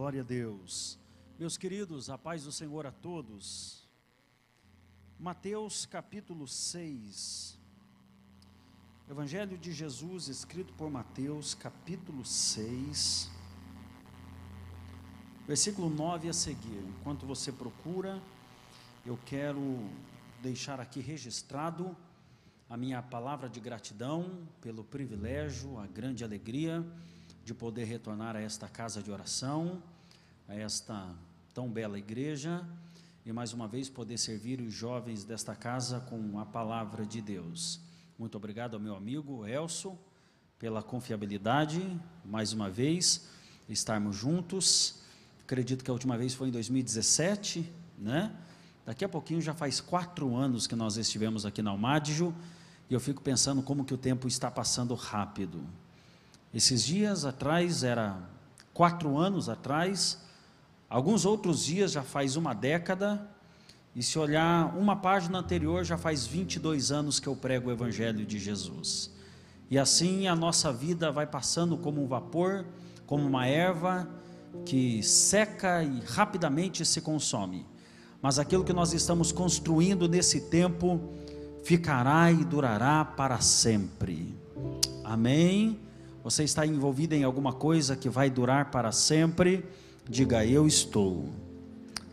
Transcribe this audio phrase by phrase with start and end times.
[0.00, 0.98] Glória a Deus.
[1.38, 3.86] Meus queridos, a paz do Senhor a todos.
[5.18, 7.58] Mateus capítulo 6.
[9.10, 13.30] Evangelho de Jesus, escrito por Mateus, capítulo 6.
[15.46, 16.82] Versículo 9 a seguir.
[16.98, 18.22] Enquanto você procura,
[19.04, 19.86] eu quero
[20.42, 21.94] deixar aqui registrado
[22.70, 26.82] a minha palavra de gratidão pelo privilégio, a grande alegria
[27.44, 29.82] de poder retornar a esta casa de oração,
[30.50, 31.14] a esta
[31.54, 32.66] tão bela igreja
[33.24, 37.78] e mais uma vez poder servir os jovens desta casa com a palavra de Deus.
[38.18, 39.96] Muito obrigado ao meu amigo Elso
[40.58, 41.80] pela confiabilidade,
[42.24, 43.28] mais uma vez,
[43.68, 44.96] estarmos juntos.
[45.44, 48.34] Acredito que a última vez foi em 2017, né?
[48.84, 52.34] Daqui a pouquinho já faz quatro anos que nós estivemos aqui na Almadijo
[52.90, 55.64] e eu fico pensando como que o tempo está passando rápido.
[56.52, 58.20] Esses dias atrás, era
[58.74, 60.28] quatro anos atrás,
[60.90, 63.26] alguns outros dias já faz uma década,
[63.94, 68.26] e se olhar uma página anterior, já faz 22 anos que eu prego o Evangelho
[68.26, 69.10] de Jesus.
[69.70, 72.66] E assim a nossa vida vai passando como um vapor,
[73.06, 74.08] como uma erva
[74.64, 77.66] que seca e rapidamente se consome.
[78.22, 81.00] Mas aquilo que nós estamos construindo nesse tempo
[81.64, 84.36] ficará e durará para sempre.
[85.04, 85.80] Amém?
[86.22, 89.64] Você está envolvido em alguma coisa que vai durar para sempre?
[90.10, 91.28] Diga, eu estou.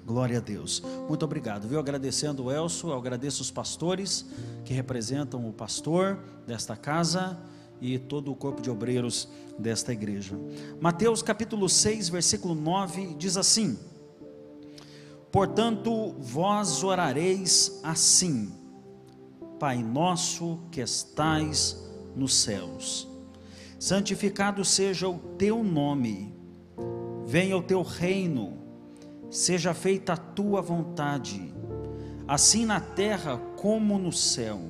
[0.05, 0.83] Glória a Deus.
[1.09, 1.67] Muito obrigado.
[1.67, 1.79] Viu?
[1.79, 4.23] Agradecendo o Elso, eu agradeço os pastores
[4.63, 7.39] que representam o pastor desta casa
[7.81, 10.37] e todo o corpo de obreiros desta igreja.
[10.79, 13.75] Mateus capítulo 6, versículo 9 diz assim:
[15.31, 18.53] Portanto, vós orareis assim:
[19.59, 21.83] Pai nosso que estais
[22.15, 23.07] nos céus,
[23.79, 26.36] santificado seja o teu nome,
[27.27, 28.53] venha o teu reino,
[29.29, 31.53] seja feita a tua vontade,
[32.25, 34.61] assim na terra como no céu.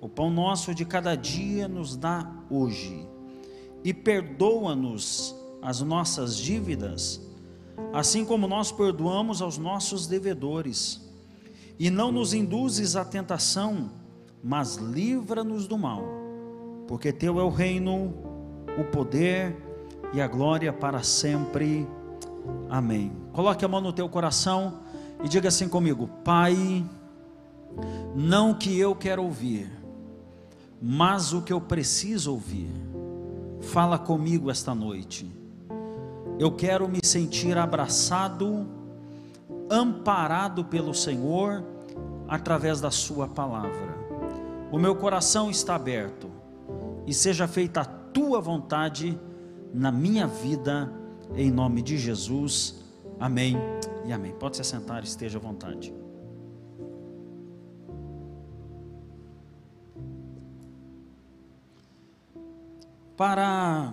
[0.00, 3.06] O pão nosso de cada dia nos dá hoje,
[3.84, 5.32] e perdoa-nos
[5.62, 7.20] as nossas dívidas,
[7.92, 11.00] assim como nós perdoamos aos nossos devedores.
[11.78, 13.92] E não nos induzes à tentação,
[14.42, 16.02] mas livra-nos do mal,
[16.88, 18.12] porque teu é o reino,
[18.76, 19.65] o poder
[20.12, 21.86] e a glória para sempre.
[22.68, 23.12] Amém.
[23.32, 24.80] Coloque a mão no teu coração
[25.22, 26.84] e diga assim comigo: Pai,
[28.14, 29.70] não que eu quero ouvir,
[30.80, 32.70] mas o que eu preciso ouvir.
[33.60, 35.30] Fala comigo esta noite.
[36.38, 38.66] Eu quero me sentir abraçado,
[39.70, 41.64] amparado pelo Senhor
[42.28, 43.96] através da Sua palavra
[44.70, 46.28] o meu coração está aberto
[47.06, 49.18] e seja feita a tua vontade
[49.76, 50.90] na minha vida,
[51.34, 52.76] em nome de Jesus.
[53.20, 53.56] Amém
[54.06, 54.32] e amém.
[54.32, 55.94] Pode se sentar, esteja à vontade.
[63.14, 63.92] Para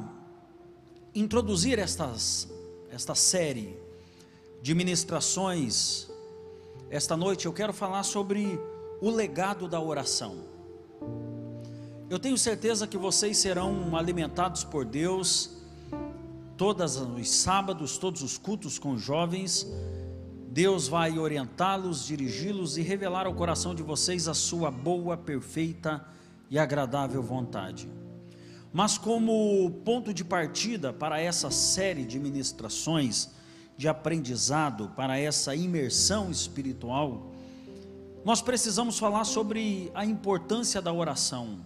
[1.14, 2.48] introduzir estas,
[2.90, 3.78] esta série
[4.62, 6.10] de ministrações,
[6.90, 8.58] esta noite eu quero falar sobre
[9.02, 10.46] o legado da oração.
[12.10, 15.62] Eu tenho certeza que vocês serão alimentados por Deus
[16.58, 19.68] todos os sábados, todos os cultos com jovens.
[20.50, 26.06] Deus vai orientá-los, dirigi-los e revelar ao coração de vocês a sua boa, perfeita
[26.50, 27.90] e agradável vontade.
[28.72, 33.30] Mas como ponto de partida para essa série de ministrações,
[33.75, 37.31] de aprendizado, para essa imersão espiritual,
[38.24, 41.59] nós precisamos falar sobre a importância da oração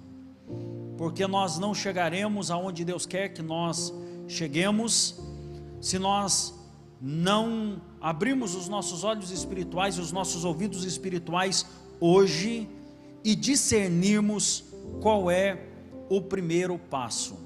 [0.97, 3.93] porque nós não chegaremos aonde Deus quer que nós
[4.27, 5.19] cheguemos
[5.79, 6.53] se nós
[7.01, 11.65] não abrirmos os nossos olhos espirituais, os nossos ouvidos espirituais
[11.99, 12.67] hoje
[13.23, 14.65] e discernirmos
[15.01, 15.67] qual é
[16.09, 17.37] o primeiro passo.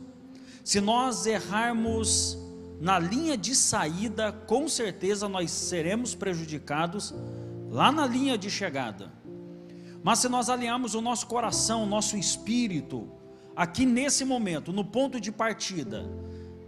[0.64, 2.38] Se nós errarmos
[2.79, 7.14] na linha de saída, com certeza nós seremos prejudicados
[7.70, 9.11] lá na linha de chegada.
[10.03, 13.08] Mas se nós alinharmos o nosso coração, o nosso espírito,
[13.55, 16.09] aqui nesse momento, no ponto de partida,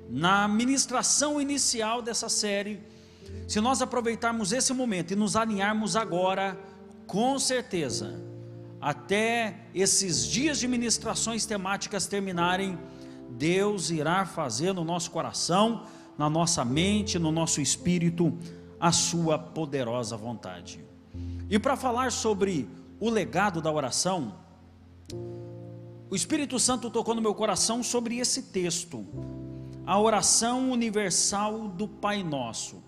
[0.09, 2.81] na ministração inicial dessa série,
[3.47, 6.57] se nós aproveitarmos esse momento e nos alinharmos agora,
[7.07, 8.21] com certeza,
[8.79, 12.77] até esses dias de ministrações temáticas terminarem,
[13.29, 15.85] Deus irá fazer no nosso coração,
[16.17, 18.37] na nossa mente, no nosso espírito,
[18.79, 20.83] a sua poderosa vontade.
[21.49, 24.35] E para falar sobre o legado da oração,
[26.09, 29.05] o Espírito Santo tocou no meu coração sobre esse texto.
[29.85, 32.81] A oração universal do Pai Nosso.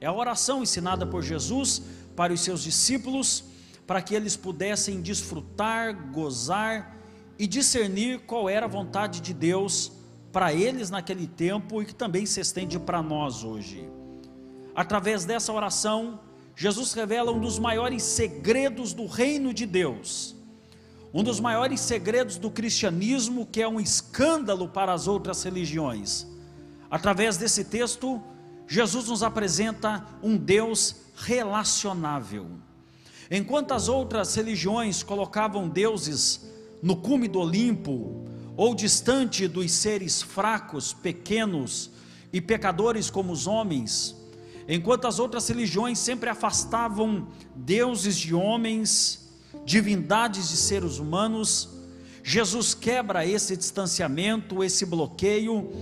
[0.00, 1.82] É a oração ensinada por Jesus
[2.16, 3.44] para os seus discípulos,
[3.86, 6.96] para que eles pudessem desfrutar, gozar
[7.38, 9.92] e discernir qual era a vontade de Deus
[10.32, 13.88] para eles naquele tempo e que também se estende para nós hoje.
[14.74, 16.20] Através dessa oração,
[16.56, 20.41] Jesus revela um dos maiores segredos do reino de Deus
[21.14, 26.26] um dos maiores segredos do cristianismo, que é um escândalo para as outras religiões.
[26.90, 28.20] Através desse texto,
[28.66, 32.46] Jesus nos apresenta um Deus relacionável.
[33.30, 36.50] Enquanto as outras religiões colocavam deuses
[36.82, 38.24] no cume do Olimpo,
[38.56, 41.90] ou distante dos seres fracos, pequenos
[42.32, 44.14] e pecadores como os homens,
[44.68, 49.21] enquanto as outras religiões sempre afastavam deuses de homens,
[49.64, 51.68] divindades de seres humanos,
[52.22, 55.72] Jesus quebra esse distanciamento, esse bloqueio,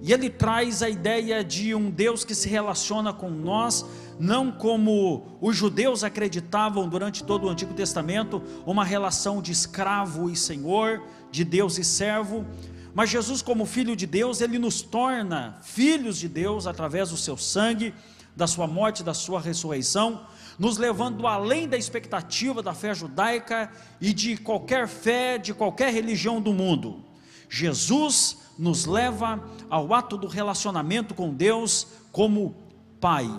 [0.00, 3.84] e ele traz a ideia de um Deus que se relaciona com nós,
[4.18, 10.36] não como os judeus acreditavam durante todo o Antigo Testamento, uma relação de escravo e
[10.36, 12.46] senhor, de Deus e servo,
[12.94, 17.36] mas Jesus, como filho de Deus, ele nos torna filhos de Deus através do seu
[17.36, 17.94] sangue,
[18.34, 20.26] da sua morte, da sua ressurreição
[20.58, 23.70] nos levando além da expectativa da fé judaica
[24.00, 27.04] e de qualquer fé, de qualquer religião do mundo.
[27.48, 32.54] Jesus nos leva ao ato do relacionamento com Deus como
[33.00, 33.30] Pai.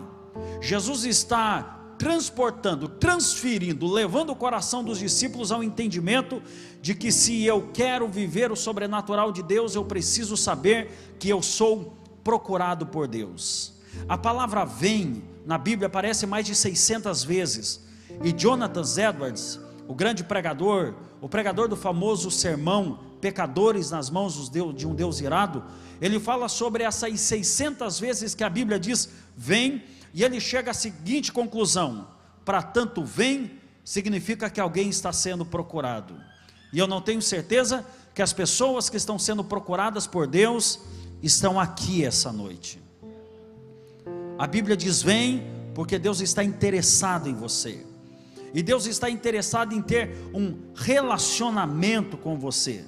[0.61, 6.41] Jesus está transportando, transferindo, levando o coração dos discípulos ao entendimento
[6.81, 11.41] de que se eu quero viver o sobrenatural de Deus, eu preciso saber que eu
[11.41, 11.93] sou
[12.23, 13.73] procurado por Deus.
[14.07, 17.85] A palavra vem na Bíblia aparece mais de 600 vezes.
[18.23, 24.87] E Jonathan Edwards, o grande pregador, o pregador do famoso sermão Pecadores nas mãos de
[24.87, 25.63] um Deus irado,
[25.99, 29.83] ele fala sobre essas 600 vezes que a Bíblia diz vem,
[30.13, 32.07] e ele chega à seguinte conclusão:
[32.45, 36.15] para tanto vem, significa que alguém está sendo procurado.
[36.71, 40.79] E eu não tenho certeza que as pessoas que estão sendo procuradas por Deus
[41.21, 42.81] estão aqui essa noite.
[44.39, 45.43] A Bíblia diz: vem,
[45.75, 47.85] porque Deus está interessado em você.
[48.53, 52.85] E Deus está interessado em ter um relacionamento com você.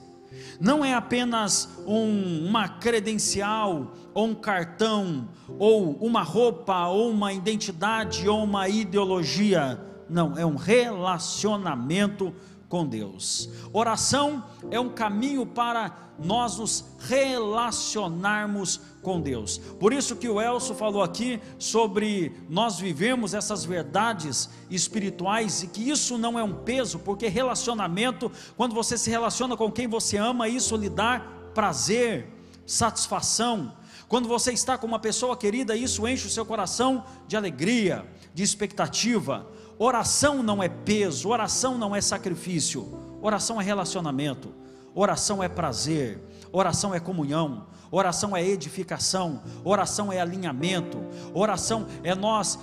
[0.62, 5.28] Não é apenas um, uma credencial, ou um cartão,
[5.60, 9.78] ou uma roupa, ou uma identidade, ou uma ideologia.
[10.10, 12.34] Não, é um relacionamento
[12.72, 13.50] com Deus.
[13.74, 19.58] Oração é um caminho para nós nos relacionarmos com Deus.
[19.58, 25.90] Por isso que o Elso falou aqui sobre nós vivemos essas verdades espirituais e que
[25.90, 30.48] isso não é um peso, porque relacionamento, quando você se relaciona com quem você ama,
[30.48, 31.20] isso lhe dá
[31.54, 32.26] prazer,
[32.66, 33.74] satisfação.
[34.08, 38.44] Quando você está com uma pessoa querida, isso enche o seu coração de alegria, de
[38.44, 39.46] expectativa.
[39.84, 42.88] Oração não é peso, oração não é sacrifício,
[43.20, 44.54] oração é relacionamento,
[44.94, 51.00] oração é prazer, oração é comunhão, oração é edificação, oração é alinhamento,
[51.34, 52.60] oração é nós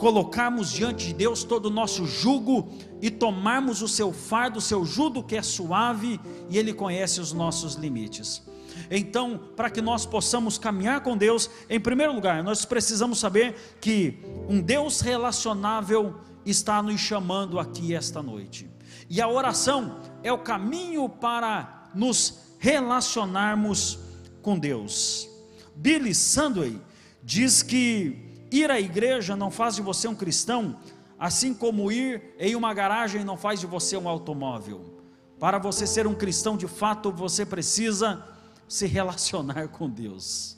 [0.00, 2.68] colocarmos diante de Deus todo o nosso jugo
[3.00, 6.20] e tomarmos o seu fardo, o seu jugo que é suave
[6.50, 8.42] e Ele conhece os nossos limites.
[8.90, 14.18] Então, para que nós possamos caminhar com Deus, em primeiro lugar, nós precisamos saber que
[14.48, 18.70] um Deus relacionável está nos chamando aqui esta noite.
[19.10, 23.98] E a oração é o caminho para nos relacionarmos
[24.40, 25.28] com Deus.
[25.74, 26.80] Billy Sandway
[27.22, 30.76] diz que ir à igreja não faz de você um cristão,
[31.18, 34.96] assim como ir em uma garagem não faz de você um automóvel.
[35.38, 38.24] Para você ser um cristão de fato, você precisa
[38.68, 40.56] se relacionar com Deus.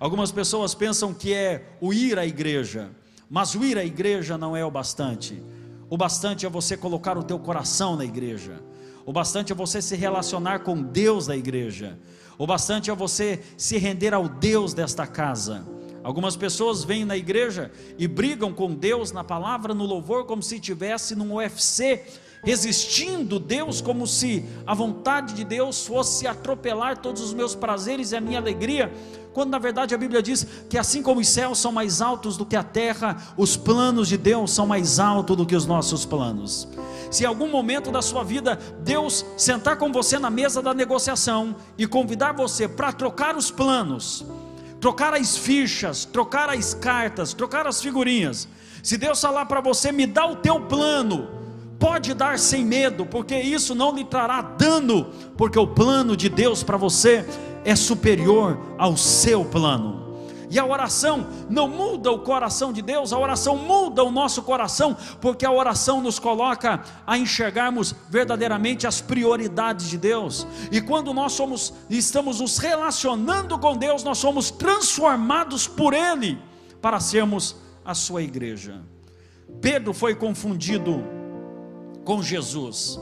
[0.00, 2.90] Algumas pessoas pensam que é o ir à igreja.
[3.28, 5.42] Mas o ir à igreja não é o bastante.
[5.88, 8.60] O bastante é você colocar o teu coração na igreja.
[9.06, 11.98] O bastante é você se relacionar com Deus da igreja.
[12.38, 15.64] O bastante é você se render ao Deus desta casa.
[16.02, 20.56] Algumas pessoas vêm na igreja e brigam com Deus na palavra, no louvor, como se
[20.56, 22.02] estivesse num UFC,
[22.42, 28.16] resistindo Deus, como se a vontade de Deus fosse atropelar todos os meus prazeres e
[28.16, 28.92] a minha alegria
[29.34, 32.46] quando na verdade a Bíblia diz que assim como os céus são mais altos do
[32.46, 36.68] que a terra, os planos de Deus são mais altos do que os nossos planos.
[37.10, 41.56] Se em algum momento da sua vida Deus sentar com você na mesa da negociação
[41.76, 44.24] e convidar você para trocar os planos,
[44.80, 48.46] trocar as fichas, trocar as cartas, trocar as figurinhas,
[48.84, 51.28] se Deus falar para você, me dá o teu plano,
[51.78, 56.62] pode dar sem medo, porque isso não lhe trará dano, porque o plano de Deus
[56.62, 57.26] para você
[57.64, 60.04] é superior ao seu plano.
[60.50, 64.96] E a oração não muda o coração de Deus, a oração muda o nosso coração,
[65.20, 70.46] porque a oração nos coloca a enxergarmos verdadeiramente as prioridades de Deus.
[70.70, 76.38] E quando nós somos estamos nos relacionando com Deus, nós somos transformados por ele
[76.80, 78.80] para sermos a sua igreja.
[79.60, 81.02] Pedro foi confundido
[82.04, 82.98] com Jesus.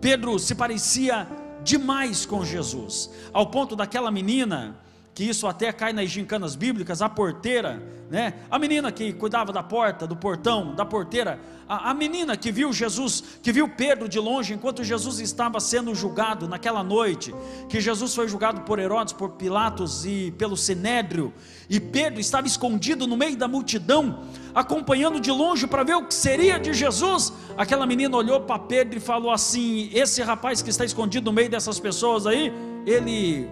[0.00, 1.26] Pedro se parecia
[1.66, 4.76] demais com Jesus, ao ponto daquela menina
[5.16, 8.34] que isso até cai nas gincanas bíblicas, a porteira, né?
[8.50, 12.70] A menina que cuidava da porta, do portão, da porteira, a, a, menina que viu
[12.70, 17.34] Jesus, que viu Pedro de longe, enquanto Jesus estava sendo julgado naquela noite,
[17.66, 21.32] que Jesus foi julgado por Herodes, por Pilatos e pelo Sinédrio,
[21.70, 24.22] e Pedro estava escondido no meio da multidão,
[24.54, 27.32] acompanhando de longe para ver o que seria de Jesus.
[27.56, 31.48] Aquela menina olhou para Pedro e falou assim: Esse rapaz que está escondido no meio
[31.48, 32.52] dessas pessoas aí,
[32.84, 33.48] ele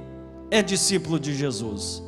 [0.50, 2.02] é discípulo de Jesus.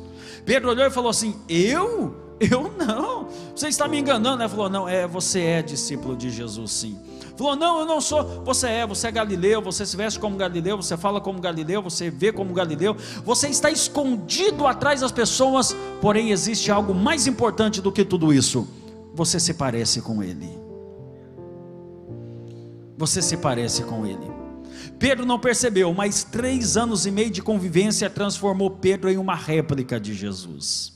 [0.45, 2.15] Pedro olhou e falou assim: Eu?
[2.39, 3.27] Eu não.
[3.55, 4.47] Você está me enganando, né?
[4.47, 6.97] Falou: Não, é, você é discípulo de Jesus, sim.
[7.35, 8.43] Falou: Não, eu não sou.
[8.43, 12.09] Você é, você é galileu, você se veste como galileu, você fala como galileu, você
[12.09, 12.95] vê como galileu.
[13.25, 18.67] Você está escondido atrás das pessoas, porém existe algo mais importante do que tudo isso.
[19.13, 20.49] Você se parece com ele.
[22.97, 24.36] Você se parece com ele.
[24.99, 29.99] Pedro não percebeu, mas três anos e meio de convivência transformou Pedro em uma réplica
[29.99, 30.93] de Jesus.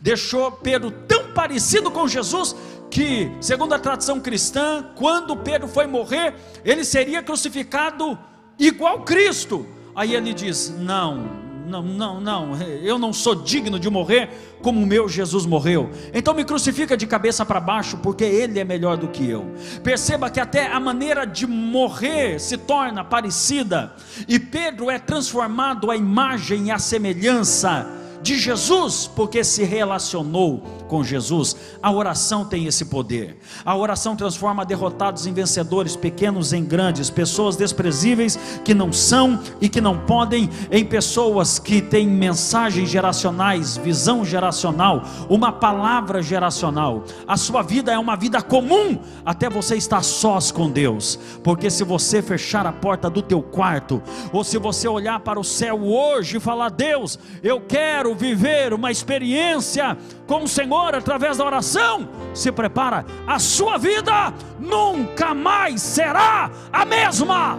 [0.00, 2.56] Deixou Pedro tão parecido com Jesus
[2.90, 6.34] que, segundo a tradição cristã, quando Pedro foi morrer,
[6.64, 8.18] ele seria crucificado
[8.58, 9.66] igual Cristo.
[9.94, 14.30] Aí ele diz: Não, não, não, não, eu não sou digno de morrer
[14.62, 15.90] como o meu Jesus morreu.
[16.12, 19.54] Então me crucifica de cabeça para baixo, porque Ele é melhor do que eu.
[19.82, 23.94] Perceba que até a maneira de morrer se torna parecida,
[24.28, 31.04] e Pedro é transformado à imagem e à semelhança de Jesus, porque se relacionou com
[31.04, 31.54] Jesus.
[31.82, 33.36] A oração tem esse poder.
[33.62, 39.68] A oração transforma derrotados em vencedores, pequenos em grandes, pessoas desprezíveis que não são e
[39.68, 47.04] que não podem, em pessoas que têm mensagens geracionais, visão geracional, uma palavra geracional.
[47.28, 51.18] A sua vida é uma vida comum até você estar sós com Deus.
[51.42, 54.02] Porque se você fechar a porta do teu quarto,
[54.32, 58.90] ou se você olhar para o céu hoje e falar: "Deus, eu quero viver uma
[58.90, 66.50] experiência com o Senhor através da oração, se prepara, a sua vida nunca mais será
[66.72, 67.58] a mesma.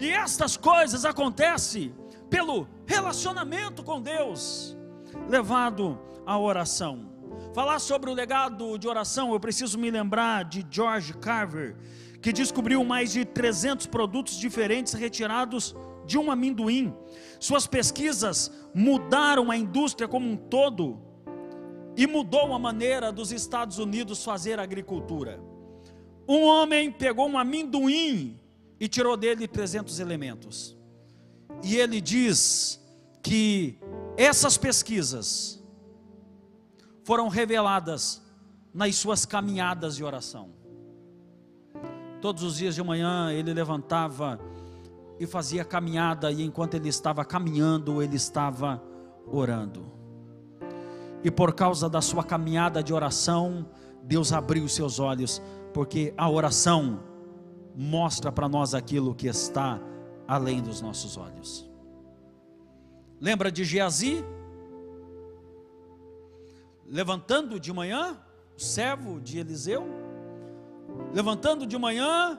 [0.00, 1.92] E estas coisas acontecem
[2.30, 4.76] pelo relacionamento com Deus,
[5.28, 7.10] levado à oração.
[7.54, 11.76] Falar sobre o legado de oração, eu preciso me lembrar de George Carver,
[12.20, 15.74] que descobriu mais de 300 produtos diferentes retirados
[16.08, 16.92] de um amendoim.
[17.38, 20.98] Suas pesquisas mudaram a indústria como um todo
[21.96, 25.38] e mudou a maneira dos Estados Unidos fazer agricultura.
[26.26, 28.40] Um homem pegou um amendoim
[28.80, 30.76] e tirou dele 300 elementos.
[31.62, 32.80] E ele diz
[33.22, 33.78] que
[34.16, 35.62] essas pesquisas
[37.04, 38.22] foram reveladas
[38.72, 40.50] nas suas caminhadas de oração.
[42.20, 44.40] Todos os dias de manhã ele levantava
[45.18, 48.82] e fazia caminhada, e enquanto ele estava caminhando, ele estava
[49.26, 49.92] orando.
[51.22, 53.68] E por causa da sua caminhada de oração,
[54.02, 55.42] Deus abriu os seus olhos,
[55.74, 57.00] porque a oração
[57.74, 59.80] mostra para nós aquilo que está
[60.26, 61.68] além dos nossos olhos.
[63.20, 64.24] Lembra de Geazi?
[66.86, 68.16] Levantando de manhã,
[68.56, 69.84] o servo de Eliseu,
[71.12, 72.38] levantando de manhã,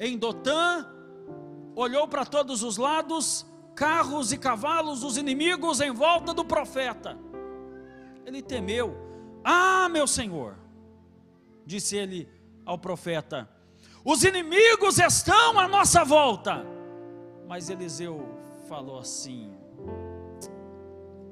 [0.00, 0.95] em Dotã,
[1.76, 7.16] olhou para todos os lados, carros e cavalos dos inimigos em volta do profeta.
[8.24, 8.96] Ele temeu.
[9.44, 10.56] Ah, meu senhor,
[11.64, 12.28] disse ele
[12.64, 13.48] ao profeta:
[14.08, 16.64] os inimigos estão à nossa volta.
[17.48, 18.24] Mas Eliseu
[18.68, 19.52] falou assim: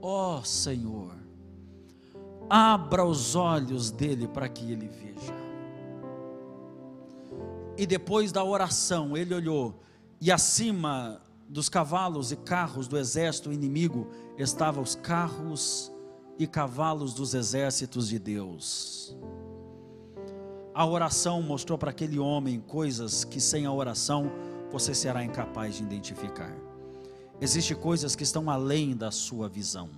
[0.03, 1.15] Ó oh, Senhor,
[2.51, 5.33] abra os olhos dele para que ele veja.
[7.77, 9.81] E depois da oração, ele olhou
[10.21, 15.93] e acima dos cavalos e carros do exército inimigo estavam os carros
[16.39, 19.17] e cavalos dos exércitos de Deus.
[20.75, 24.33] A oração mostrou para aquele homem coisas que sem a oração
[24.73, 26.53] você será incapaz de identificar.
[27.41, 29.91] Existem coisas que estão além da sua visão.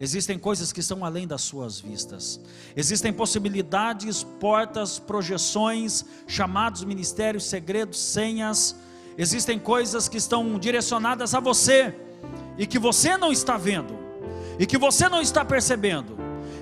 [0.00, 2.40] Existem coisas que estão além das suas vistas.
[2.74, 8.74] Existem possibilidades, portas, projeções, chamados, ministérios, segredos, senhas
[9.16, 11.94] Existem coisas que estão direcionadas a você
[12.58, 14.04] e que você não está vendo
[14.58, 16.16] e que você não está percebendo.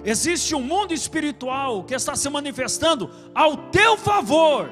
[0.05, 4.69] Existe um mundo espiritual que está se manifestando ao teu favor.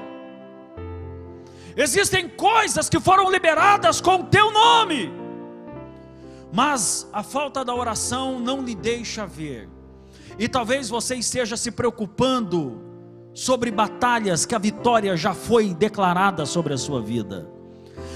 [1.75, 5.11] Existem coisas que foram liberadas com o teu nome,
[6.51, 9.69] mas a falta da oração não lhe deixa ver.
[10.37, 12.81] E talvez você esteja se preocupando
[13.33, 17.60] sobre batalhas que a vitória já foi declarada sobre a sua vida.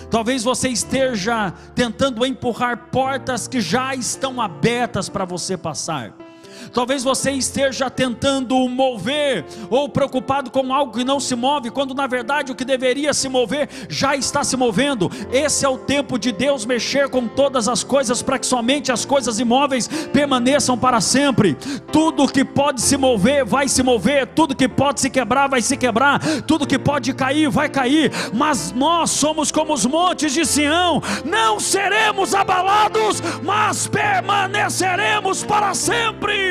[0.10, 6.25] Talvez você esteja tentando empurrar portas que já estão abertas para você passar.
[6.74, 12.08] Talvez você esteja tentando mover ou preocupado com algo que não se move, quando na
[12.08, 15.10] verdade o que deveria se mover já está se movendo.
[15.32, 19.06] Esse é o tempo de Deus mexer com todas as coisas para que somente as
[19.06, 21.56] coisas imóveis permaneçam para sempre.
[21.92, 25.78] Tudo que pode se mover vai se mover, tudo que pode se quebrar vai se
[25.78, 31.02] quebrar, tudo que pode cair vai cair, mas nós somos como os montes de Sião,
[31.24, 36.45] não seremos abalados, mas permaneceremos para sempre.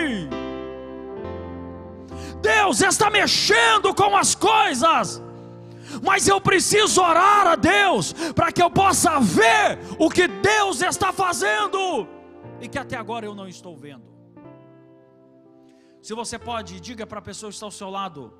[2.40, 5.22] Deus está mexendo com as coisas,
[6.02, 11.12] mas eu preciso orar a Deus para que eu possa ver o que Deus está
[11.12, 12.06] fazendo
[12.60, 14.14] e que até agora eu não estou vendo.
[16.02, 18.32] Se você pode, diga para a pessoa que está ao seu lado: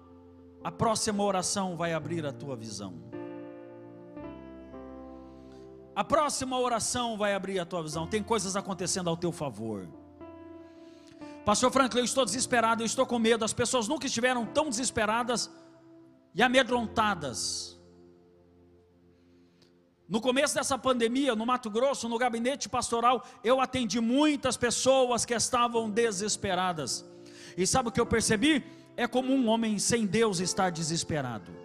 [0.63, 2.93] a próxima oração vai abrir a tua visão.
[5.97, 8.07] A próxima oração vai abrir a tua visão.
[8.07, 9.89] Tem coisas acontecendo ao teu favor.
[11.45, 13.45] Pastor Franklin, eu estou desesperado, eu estou com medo.
[13.45, 15.51] As pessoas nunca estiveram tão desesperadas
[16.35, 17.79] e amedrontadas.
[20.09, 25.35] No começo dessa pandemia, no Mato Grosso, no gabinete pastoral, eu atendi muitas pessoas que
[25.35, 27.05] estavam desesperadas.
[27.57, 28.65] E sabe o que eu percebi?
[28.97, 31.64] É como um homem sem Deus estar desesperado.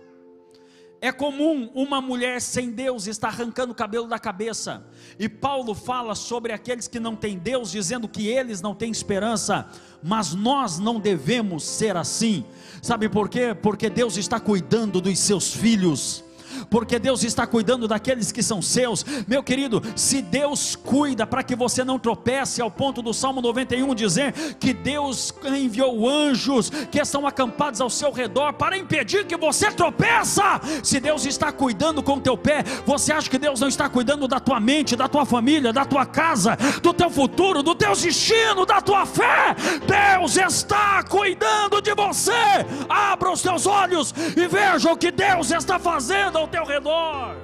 [1.01, 4.83] É comum uma mulher sem Deus estar arrancando o cabelo da cabeça.
[5.17, 9.69] E Paulo fala sobre aqueles que não têm Deus, dizendo que eles não têm esperança,
[10.03, 12.43] mas nós não devemos ser assim.
[12.81, 13.55] Sabe por quê?
[13.55, 16.23] Porque Deus está cuidando dos seus filhos
[16.69, 19.05] porque Deus está cuidando daqueles que são seus.
[19.27, 23.93] Meu querido, se Deus cuida para que você não tropece, ao ponto do Salmo 91
[23.95, 29.71] dizer que Deus enviou anjos que estão acampados ao seu redor para impedir que você
[29.71, 30.59] tropeça.
[30.83, 34.27] Se Deus está cuidando com o teu pé, você acha que Deus não está cuidando
[34.27, 38.65] da tua mente, da tua família, da tua casa, do teu futuro, do teu destino,
[38.65, 39.55] da tua fé?
[39.85, 42.31] Deus está cuidando de você.
[42.87, 47.35] Abra os teus olhos e veja o que Deus está fazendo ao teu redor.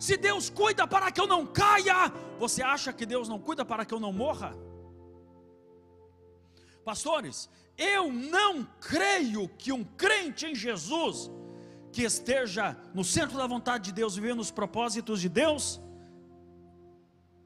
[0.00, 3.84] Se Deus cuida para que eu não caia, você acha que Deus não cuida para
[3.84, 4.56] que eu não morra?
[6.84, 11.30] Pastores, eu não creio que um crente em Jesus,
[11.92, 15.80] que esteja no centro da vontade de Deus, vivendo os propósitos de Deus,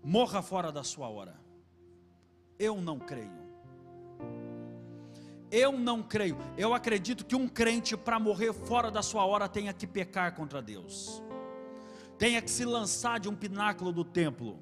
[0.02, 1.38] morra fora da sua hora.
[2.58, 3.45] Eu não creio.
[5.50, 6.36] Eu não creio.
[6.56, 10.60] Eu acredito que um crente, para morrer fora da sua hora, tenha que pecar contra
[10.60, 11.22] Deus,
[12.18, 14.58] tenha que se lançar de um pináculo do templo,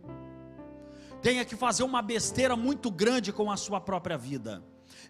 [1.22, 4.62] tenha que fazer uma besteira muito grande com a sua própria vida.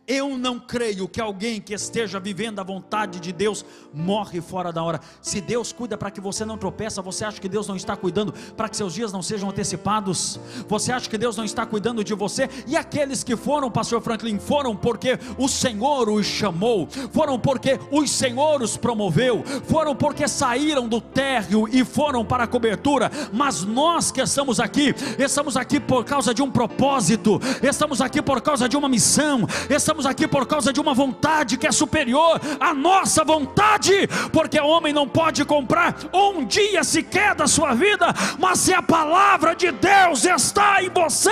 [0.06, 4.82] Eu não creio que alguém que esteja vivendo a vontade de Deus morre fora da
[4.82, 5.00] hora.
[5.22, 8.34] Se Deus cuida para que você não tropeça, você acha que Deus não está cuidando
[8.54, 10.38] para que seus dias não sejam antecipados?
[10.68, 12.50] Você acha que Deus não está cuidando de você?
[12.66, 18.06] E aqueles que foram, pastor Franklin, foram porque o Senhor os chamou, foram porque o
[18.06, 23.10] Senhor os promoveu, foram porque saíram do térreo e foram para a cobertura.
[23.32, 28.42] Mas nós que estamos aqui, estamos aqui por causa de um propósito, estamos aqui por
[28.42, 32.72] causa de uma missão, estamos aqui por causa de uma vontade que é superior à
[32.72, 38.06] nossa vontade, porque o homem não pode comprar um dia sequer da sua vida,
[38.38, 41.30] mas se a palavra de Deus está em você,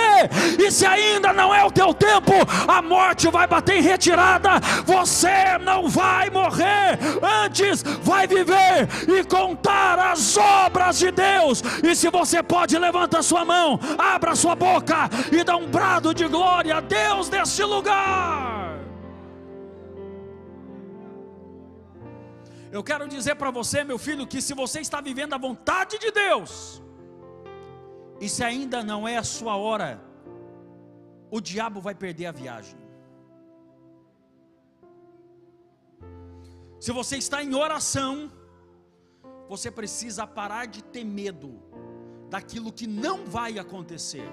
[0.59, 2.33] e se ainda não é o teu tempo,
[2.67, 4.51] a morte vai bater em retirada,
[4.85, 6.99] você não vai morrer,
[7.43, 10.12] antes vai viver e contar as
[10.99, 11.61] de Deus.
[11.83, 16.27] E se você pode, levanta sua mão, abra sua boca e dá um brado de
[16.27, 18.79] glória a Deus neste lugar.
[22.71, 26.09] Eu quero dizer para você, meu filho, que se você está vivendo a vontade de
[26.09, 26.81] Deus,
[28.19, 30.01] e se ainda não é a sua hora,
[31.29, 32.77] o diabo vai perder a viagem.
[36.79, 38.31] Se você está em oração,
[39.47, 41.61] você precisa parar de ter medo
[42.29, 44.27] daquilo que não vai acontecer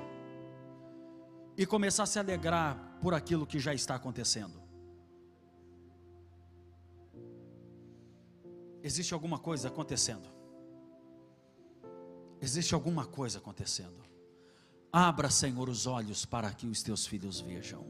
[1.56, 4.60] e começar a se alegrar por aquilo que já está acontecendo.
[8.82, 10.28] Existe alguma coisa acontecendo.
[12.40, 14.02] Existe alguma coisa acontecendo.
[14.90, 17.84] Abra, Senhor, os olhos para que os teus filhos vejam.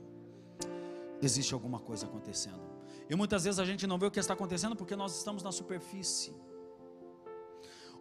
[1.23, 2.61] Existe alguma coisa acontecendo.
[3.09, 5.53] E muitas vezes a gente não vê o que está acontecendo porque nós estamos na
[5.53, 6.35] superfície.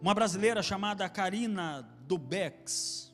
[0.00, 3.12] Uma brasileira chamada Karina Dubex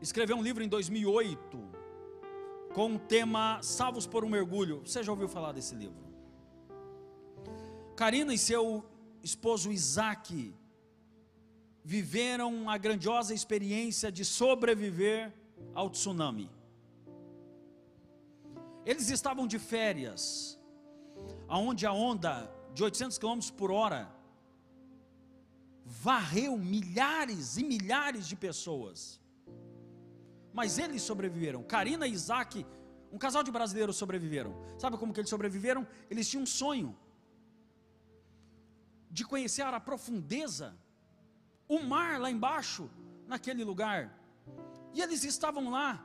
[0.00, 1.56] escreveu um livro em 2008
[2.74, 4.80] com o tema Salvos por um Mergulho.
[4.84, 6.04] Você já ouviu falar desse livro?
[7.94, 8.84] Karina e seu
[9.22, 10.52] esposo Isaac
[11.84, 15.32] viveram a grandiosa experiência de sobreviver
[15.74, 16.50] ao tsunami.
[18.84, 20.58] Eles estavam de férias,
[21.46, 24.17] aonde a onda de 800 km por hora
[25.88, 29.18] varreu milhares e milhares de pessoas.
[30.52, 31.62] Mas eles sobreviveram.
[31.62, 32.66] Karina e Isaac,
[33.10, 34.54] um casal de brasileiros sobreviveram.
[34.78, 35.86] Sabe como que eles sobreviveram?
[36.10, 36.94] Eles tinham um sonho
[39.10, 40.76] de conhecer a profundeza
[41.66, 42.90] o mar lá embaixo,
[43.26, 44.14] naquele lugar.
[44.92, 46.04] E eles estavam lá.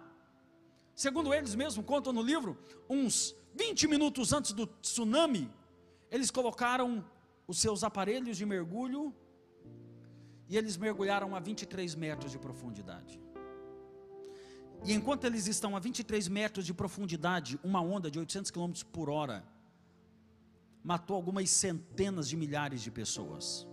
[0.96, 2.58] Segundo eles mesmos contam no livro,
[2.90, 5.52] uns 20 minutos antes do tsunami,
[6.10, 7.04] eles colocaram
[7.48, 9.14] os seus aparelhos de mergulho
[10.54, 13.20] e eles mergulharam a 23 metros de profundidade.
[14.86, 19.10] E enquanto eles estão a 23 metros de profundidade, uma onda de 800 km por
[19.10, 19.44] hora
[20.84, 23.68] matou algumas centenas de milhares de pessoas.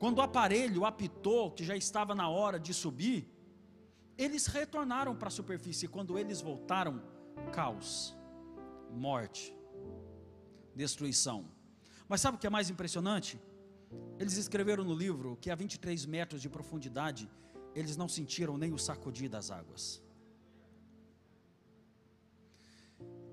[0.00, 3.20] Quando o aparelho apitou que já estava na hora de subir,
[4.18, 5.86] eles retornaram para a superfície.
[5.86, 7.00] Quando eles voltaram,
[7.52, 8.16] caos,
[8.90, 9.56] morte,
[10.74, 11.44] destruição.
[12.08, 13.40] Mas sabe o que é mais impressionante?
[14.18, 17.28] Eles escreveram no livro que a 23 metros de profundidade,
[17.74, 20.02] eles não sentiram nem o sacudir das águas.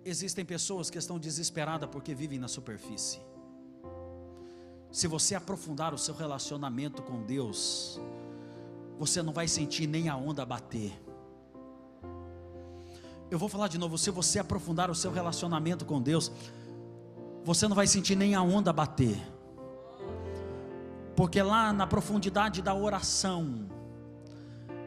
[0.04, 3.20] Existem pessoas que estão desesperadas porque vivem na superfície
[4.92, 8.00] se você aprofundar o seu relacionamento com Deus,
[8.98, 11.00] você não vai sentir nem a onda bater.
[13.30, 16.32] Eu vou falar de novo, se você aprofundar o seu relacionamento com Deus,
[17.44, 19.16] você não vai sentir nem a onda bater.
[21.20, 23.70] Porque lá na profundidade da oração,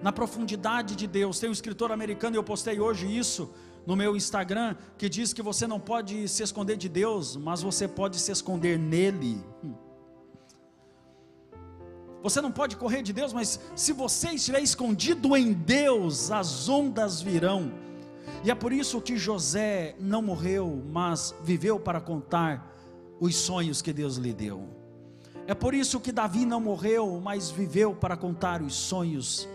[0.02, 3.52] na profundidade de Deus, tem um escritor americano, e eu postei hoje isso
[3.86, 7.86] no meu Instagram, que diz que você não pode se esconder de Deus, mas você
[7.86, 9.44] pode se esconder nele.
[12.22, 17.20] Você não pode correr de Deus, mas se você estiver escondido em Deus, as ondas
[17.20, 17.70] virão.
[18.42, 22.74] E é por isso que José não morreu, mas viveu para contar
[23.20, 24.81] os sonhos que Deus lhe deu.
[25.46, 29.48] É por isso que Davi não morreu, mas viveu para contar os sonhos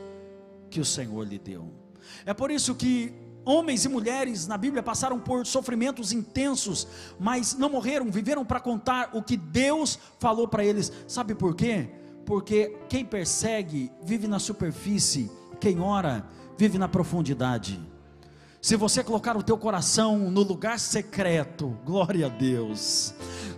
[0.69, 1.71] que o Senhor lhe deu.
[2.26, 3.13] É por isso que
[3.45, 6.88] homens e mulheres na Bíblia passaram por sofrimentos intensos,
[7.19, 10.91] mas não morreram, viveram para contar o que Deus falou para eles.
[11.08, 11.89] Sabe por quê?
[12.28, 16.26] porque quem persegue vive na superfície, quem ora
[16.58, 17.80] vive na profundidade.
[18.62, 23.13] Se você colocar o teu coração no lugar secreto, glória a Deus.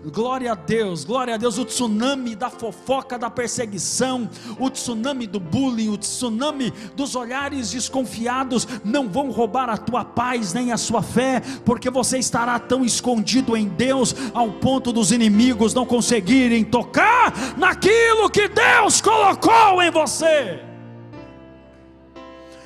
[0.05, 1.57] Glória a Deus, glória a Deus.
[1.57, 8.65] O tsunami da fofoca, da perseguição, o tsunami do bullying, o tsunami dos olhares desconfiados
[8.83, 13.57] não vão roubar a tua paz nem a sua fé, porque você estará tão escondido
[13.57, 20.62] em Deus ao ponto dos inimigos não conseguirem tocar naquilo que Deus colocou em você.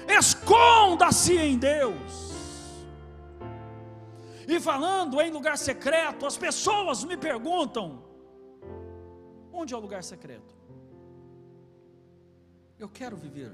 [0.07, 2.22] Esconda-se em Deus.
[4.47, 8.03] E falando em lugar secreto, as pessoas me perguntam:
[9.51, 10.55] onde é o lugar secreto?
[12.77, 13.51] Eu quero viver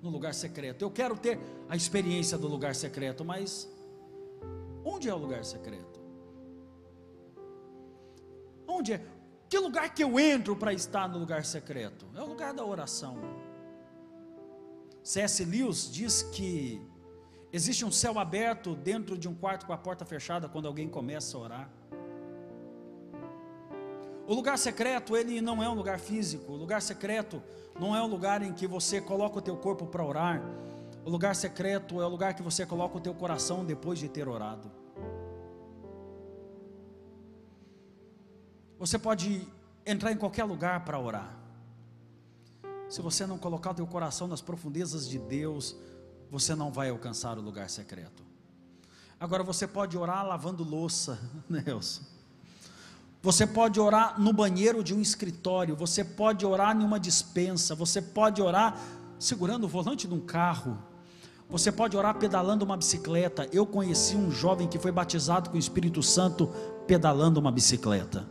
[0.00, 3.68] no lugar secreto, eu quero ter a experiência do lugar secreto, mas
[4.84, 5.98] onde é o lugar secreto?
[8.66, 9.04] Onde é?
[9.48, 12.06] Que lugar que eu entro para estar no lugar secreto?
[12.14, 13.16] É o lugar da oração.
[15.02, 15.42] C.S.
[15.44, 16.80] Lewis diz que
[17.52, 21.36] Existe um céu aberto dentro de um quarto com a porta fechada quando alguém começa
[21.36, 21.70] a orar.
[24.26, 26.52] O lugar secreto, ele não é um lugar físico.
[26.52, 27.42] O lugar secreto
[27.80, 30.42] não é um lugar em que você coloca o teu corpo para orar.
[31.06, 34.28] O lugar secreto é o lugar que você coloca o teu coração depois de ter
[34.28, 34.70] orado.
[38.78, 39.48] Você pode
[39.86, 41.34] entrar em qualquer lugar para orar.
[42.90, 45.74] Se você não colocar o teu coração nas profundezas de Deus,
[46.30, 48.22] você não vai alcançar o lugar secreto.
[49.20, 52.02] Agora você pode orar lavando louça, Nelson.
[53.20, 58.00] Você pode orar no banheiro de um escritório, você pode orar em uma dispensa, você
[58.00, 58.80] pode orar
[59.18, 60.78] segurando o volante de um carro.
[61.50, 63.48] Você pode orar pedalando uma bicicleta.
[63.50, 66.46] Eu conheci um jovem que foi batizado com o Espírito Santo
[66.86, 68.26] pedalando uma bicicleta.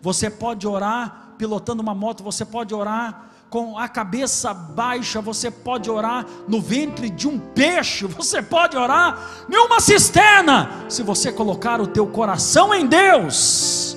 [0.00, 5.88] Você pode orar pilotando uma moto, você pode orar com a cabeça baixa, você pode
[5.88, 11.80] orar no ventre de um peixe, você pode orar em uma cisterna, se você colocar
[11.80, 13.96] o teu coração em Deus.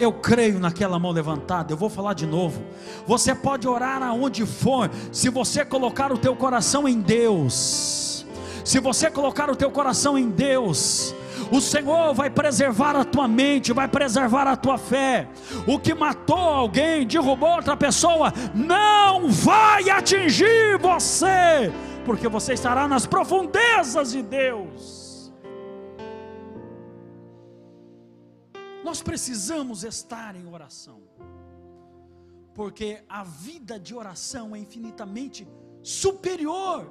[0.00, 2.64] Eu creio naquela mão levantada, eu vou falar de novo.
[3.06, 8.26] Você pode orar aonde for, se você colocar o teu coração em Deus.
[8.64, 11.14] Se você colocar o teu coração em Deus,
[11.52, 15.28] o Senhor vai preservar a tua mente, vai preservar a tua fé.
[15.68, 21.70] O que matou alguém, derrubou outra pessoa, não vai atingir você,
[22.06, 25.30] porque você estará nas profundezas de Deus.
[28.82, 31.02] Nós precisamos estar em oração,
[32.54, 35.46] porque a vida de oração é infinitamente
[35.82, 36.90] superior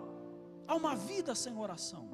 [0.67, 2.10] a uma vida sem oração.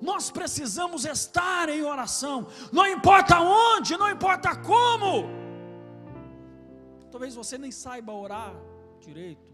[0.00, 5.28] Nós precisamos estar em oração, não importa onde, não importa como.
[7.10, 8.54] Talvez você nem saiba orar
[9.00, 9.52] direito.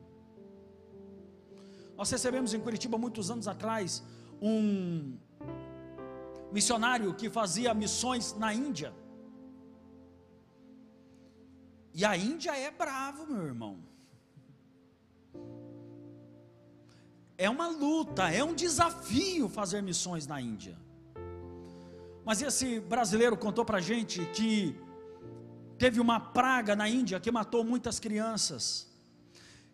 [1.97, 4.05] Nós recebemos em Curitiba muitos anos atrás
[4.41, 5.19] um
[6.53, 8.95] missionário que fazia missões na Índia.
[11.93, 13.81] E a Índia é bravo, meu irmão.
[17.39, 20.77] É uma luta, é um desafio fazer missões na Índia.
[22.25, 24.77] Mas esse brasileiro contou para gente que
[25.79, 28.89] teve uma praga na Índia que matou muitas crianças.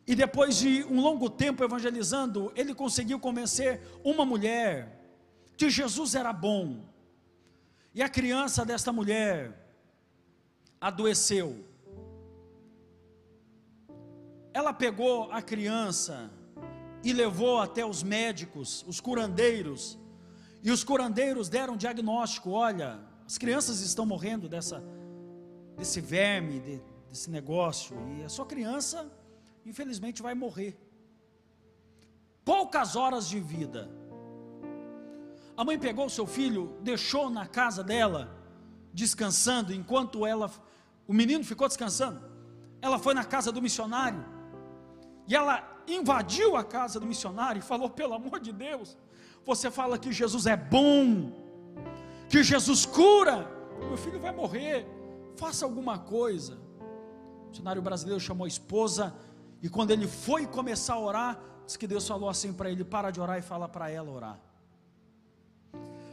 [0.07, 5.01] E depois de um longo tempo evangelizando, ele conseguiu convencer uma mulher
[5.57, 6.85] que Jesus era bom.
[7.95, 9.67] E a criança desta mulher
[10.79, 11.65] adoeceu.
[14.53, 16.31] Ela pegou a criança
[17.05, 19.99] e levou até os médicos, os curandeiros,
[20.63, 24.83] e os curandeiros deram diagnóstico: olha, as crianças estão morrendo dessa,
[25.77, 29.13] desse verme, de, desse negócio, e a sua criança,
[29.67, 30.81] infelizmente, vai morrer.
[32.43, 33.91] Poucas horas de vida.
[35.57, 38.35] A mãe pegou o seu filho, deixou na casa dela,
[38.93, 40.51] descansando, enquanto ela,
[41.07, 42.21] o menino ficou descansando.
[42.81, 44.25] Ela foi na casa do missionário,
[45.29, 48.97] e ela invadiu a casa do missionário e falou: pelo amor de Deus,
[49.45, 51.33] você fala que Jesus é bom,
[52.29, 53.49] que Jesus cura,
[53.81, 54.87] meu filho vai morrer,
[55.37, 56.59] faça alguma coisa.
[57.45, 59.15] O missionário brasileiro chamou a esposa,
[59.63, 63.11] e quando ele foi começar a orar, disse que Deus falou assim para ele: para
[63.11, 64.41] de orar e fala para ela orar.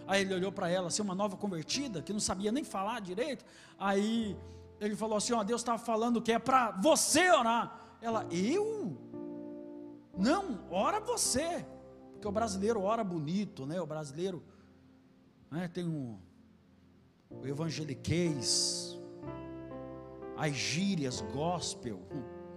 [0.08, 3.46] Aí ele olhou para ela, assim, uma nova convertida, que não sabia nem falar direito.
[3.80, 4.38] Aí
[4.80, 7.96] ele falou assim: Ó, Deus estava falando que é para você orar.
[8.02, 8.98] Ela, eu?
[10.18, 11.66] Não, ora você.
[12.14, 13.82] Porque o brasileiro ora bonito, né?
[13.82, 14.44] O brasileiro
[15.50, 16.20] né, tem um,
[17.30, 18.98] o evangeliquez,
[20.38, 22.00] as gírias gospel,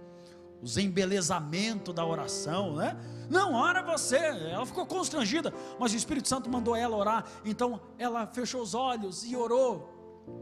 [0.61, 2.95] os embelezamentos da oração, né?
[3.29, 4.17] Não, ora você.
[4.17, 7.25] Ela ficou constrangida, mas o Espírito Santo mandou ela orar.
[7.43, 9.93] Então ela fechou os olhos e orou.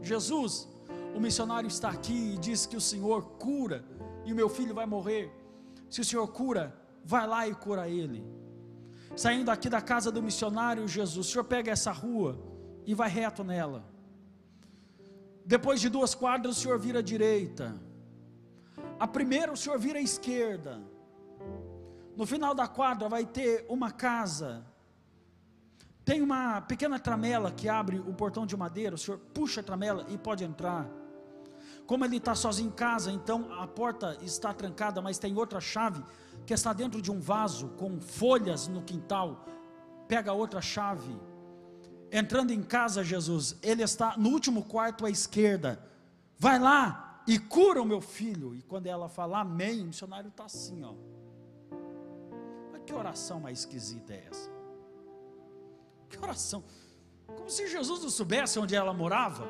[0.02, 0.68] Jesus,
[1.14, 3.84] o missionário está aqui e diz que o Senhor cura
[4.24, 5.32] e o meu filho vai morrer.
[5.88, 8.24] Se o Senhor cura, vai lá e cura ele.
[9.16, 12.38] Saindo aqui da casa do missionário Jesus, o senhor pega essa rua
[12.84, 13.84] e vai reto nela.
[15.44, 17.74] Depois de duas quadras, o senhor vira à direita.
[18.98, 20.80] A primeira, o senhor vira à esquerda.
[22.16, 24.64] No final da quadra vai ter uma casa.
[26.04, 28.94] Tem uma pequena tramela que abre o portão de madeira.
[28.94, 30.88] O senhor puxa a tramela e pode entrar.
[31.86, 36.02] Como ele está sozinho em casa, então a porta está trancada, mas tem outra chave
[36.46, 39.46] que está dentro de um vaso com folhas no quintal,
[40.06, 41.14] pega outra chave.
[42.12, 45.82] Entrando em casa, Jesus, ele está no último quarto à esquerda.
[46.38, 48.54] Vai lá e cura o meu filho.
[48.54, 50.94] E quando ela fala amém, o missionário está assim, ó.
[52.70, 54.50] Mas que oração mais esquisita é essa?
[56.08, 56.62] Que oração?
[57.26, 59.48] Como se Jesus não soubesse onde ela morava.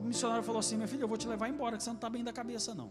[0.00, 2.10] O missionário falou assim: Meu filho, eu vou te levar embora, que você não está
[2.10, 2.90] bem da cabeça, não.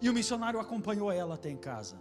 [0.00, 2.00] E o missionário acompanhou ela até em casa.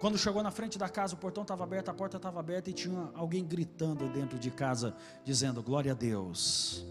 [0.00, 2.72] Quando chegou na frente da casa, o portão estava aberto, a porta estava aberta e
[2.72, 6.84] tinha alguém gritando dentro de casa, dizendo: Glória a Deus,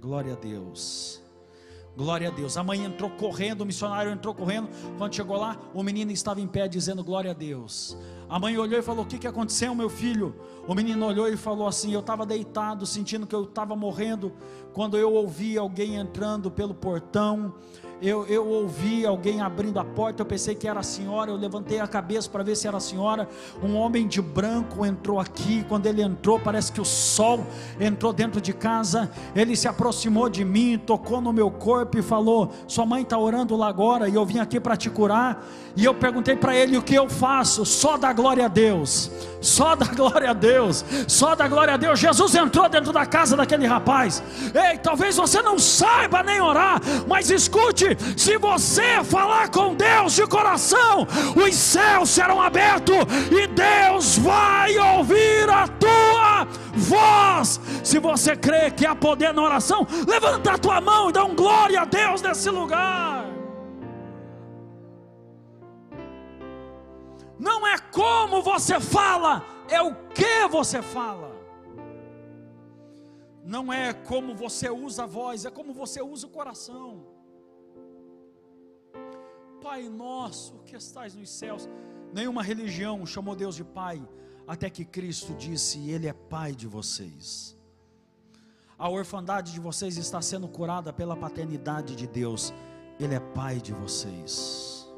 [0.00, 1.20] glória a Deus.
[1.96, 2.58] Glória a Deus.
[2.58, 4.68] A mãe entrou correndo, o missionário entrou correndo.
[4.98, 7.96] Quando chegou lá, o menino estava em pé dizendo glória a Deus.
[8.28, 10.38] A mãe olhou e falou: O que, que aconteceu, meu filho?
[10.68, 14.30] O menino olhou e falou assim: Eu estava deitado, sentindo que eu estava morrendo,
[14.74, 17.54] quando eu ouvi alguém entrando pelo portão
[18.00, 21.80] eu, eu ouvi alguém abrindo a porta, eu pensei que era a senhora, eu levantei
[21.80, 23.26] a cabeça para ver se era a senhora.
[23.62, 27.46] Um homem de branco entrou aqui, quando ele entrou, parece que o sol
[27.80, 29.10] entrou dentro de casa.
[29.34, 33.56] Ele se aproximou de mim, tocou no meu corpo e falou: Sua mãe está orando
[33.56, 35.46] lá agora, e eu vim aqui para te curar.
[35.74, 39.74] E eu perguntei para ele o que eu faço, só da glória a Deus, só
[39.76, 41.98] da glória a Deus, só da glória a Deus.
[41.98, 44.22] Jesus entrou dentro da casa daquele rapaz.
[44.54, 47.85] Ei, talvez você não saiba nem orar, mas escute
[48.16, 52.96] se você falar com Deus de coração, os céus serão abertos
[53.30, 57.60] e Deus vai ouvir a tua voz.
[57.84, 61.34] Se você crê que há poder na oração, levanta a tua mão e dá um
[61.34, 63.24] glória a Deus nesse lugar.
[67.38, 71.36] Não é como você fala, é o que você fala.
[73.44, 77.15] Não é como você usa a voz, é como você usa o coração.
[79.66, 81.68] Pai nosso que estás nos céus.
[82.14, 84.00] Nenhuma religião chamou Deus de Pai,
[84.46, 87.58] até que Cristo disse: Ele é Pai de vocês.
[88.78, 92.54] A orfandade de vocês está sendo curada pela paternidade de Deus,
[93.00, 94.88] Ele é Pai de vocês.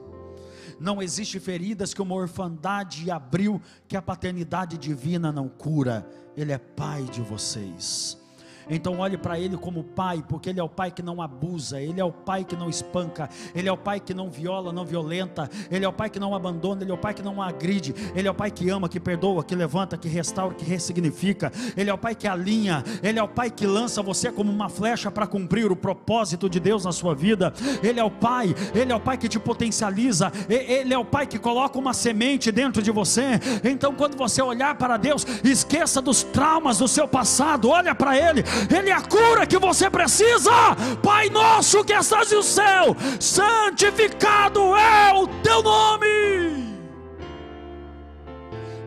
[0.79, 6.59] Não existe feridas que uma orfandade abriu que a paternidade divina não cura, Ele é
[6.59, 8.18] Pai de vocês.
[8.69, 12.01] Então olhe para Ele como Pai, porque Ele é o Pai que não abusa, Ele
[12.01, 15.49] é o Pai que não espanca, Ele é o Pai que não viola, não violenta,
[15.71, 18.29] Ele é o Pai que não abandona, Ele é o Pai que não agride, Ele
[18.29, 21.95] é o Pai que ama, que perdoa, que levanta, que restaura, que ressignifica, Ele é
[21.95, 25.27] o Pai que alinha, Ele é o Pai que lança você como uma flecha para
[25.27, 27.53] cumprir o propósito de Deus na sua vida,
[27.83, 31.27] Ele é o Pai, Ele é o Pai que te potencializa, Ele é o Pai
[31.27, 33.41] que coloca uma semente dentro de você.
[33.65, 38.43] Então, quando você olhar para Deus, esqueça dos traumas do seu passado, olha para Ele,
[38.75, 40.51] ele é a cura que você precisa.
[41.03, 46.69] Pai nosso que estás no céu, santificado é o teu nome.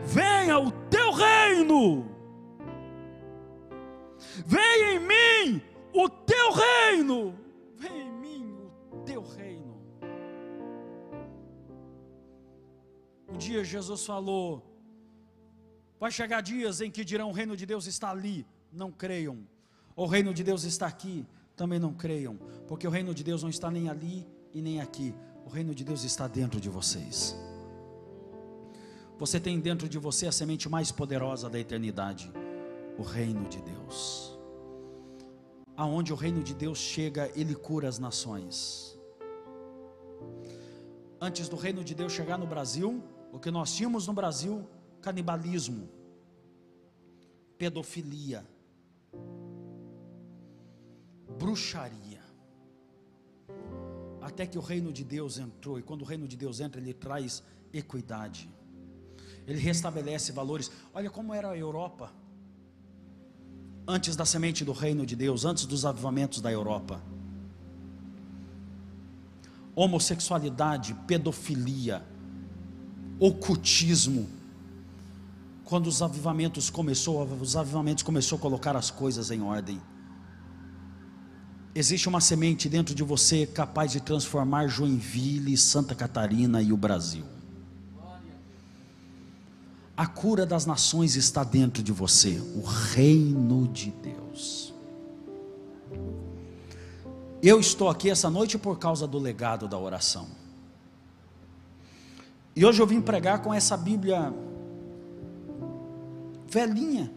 [0.04, 2.06] Venha o teu reino.
[4.44, 7.38] Venha em mim o teu reino.
[7.76, 9.80] Venha em mim o teu reino.
[13.28, 14.62] Um dia Jesus falou:
[15.98, 18.46] Vai chegar dias em que dirão: O reino de Deus está ali.
[18.70, 19.46] Não creiam.
[19.94, 23.50] O reino de Deus está aqui, também não creiam, porque o reino de Deus não
[23.50, 25.14] está nem ali e nem aqui.
[25.44, 27.36] O reino de Deus está dentro de vocês.
[29.18, 32.32] Você tem dentro de você a semente mais poderosa da eternidade,
[32.98, 34.36] o reino de Deus.
[35.76, 38.98] Aonde o reino de Deus chega, ele cura as nações.
[41.20, 44.66] Antes do reino de Deus chegar no Brasil, o que nós tínhamos no Brasil,
[45.00, 45.88] canibalismo,
[47.56, 48.44] pedofilia,
[51.42, 52.22] bruxaria.
[54.20, 56.94] Até que o reino de Deus entrou, e quando o reino de Deus entra, ele
[56.94, 58.48] traz equidade,
[59.44, 60.70] ele restabelece valores.
[60.94, 62.12] Olha como era a Europa,
[63.86, 67.02] antes da semente do reino de Deus, antes dos avivamentos da Europa.
[69.74, 72.04] Homossexualidade, pedofilia,
[73.18, 74.28] ocultismo.
[75.64, 79.80] Quando os avivamentos começou, os avivamentos começou a colocar as coisas em ordem.
[81.74, 87.24] Existe uma semente dentro de você capaz de transformar Joinville, Santa Catarina e o Brasil.
[89.96, 94.74] A cura das nações está dentro de você, o reino de Deus.
[97.42, 100.28] Eu estou aqui essa noite por causa do legado da oração.
[102.54, 104.32] E hoje eu vim pregar com essa Bíblia
[106.48, 107.10] velhinha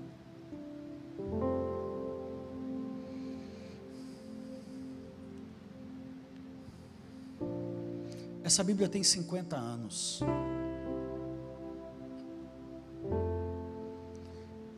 [8.46, 10.22] Essa Bíblia tem 50 anos.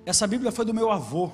[0.06, 1.30] Essa Bíblia foi do meu avô.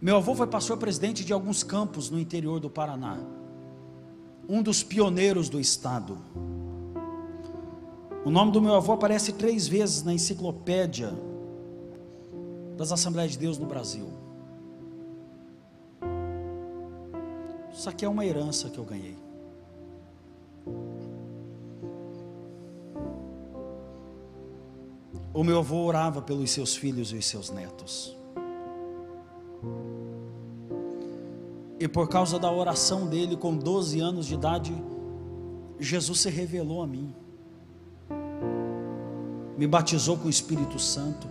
[0.00, 3.18] Meu avô foi pastor presidente de alguns campos no interior do Paraná.
[4.48, 6.16] Um dos pioneiros do estado.
[8.24, 11.12] O nome do meu avô aparece três vezes na enciclopédia
[12.78, 14.08] das Assembleias de Deus no Brasil.
[17.70, 19.27] Isso aqui é uma herança que eu ganhei.
[25.32, 28.16] O meu avô orava pelos seus filhos e os seus netos.
[31.78, 34.74] E por causa da oração dele, com 12 anos de idade,
[35.78, 37.14] Jesus se revelou a mim.
[39.56, 41.28] Me batizou com o Espírito Santo.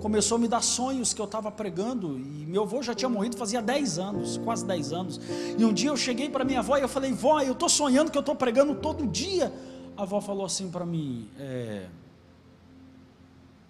[0.00, 3.36] começou a me dar sonhos que eu estava pregando, e meu avô já tinha morrido
[3.36, 5.20] fazia 10 anos, quase 10 anos.
[5.58, 8.10] E um dia eu cheguei para minha avó e eu falei: Vó, eu estou sonhando
[8.10, 9.52] que eu estou pregando todo dia.
[9.96, 11.88] A avó falou assim para mim: é,